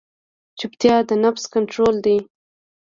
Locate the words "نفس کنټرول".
1.23-1.95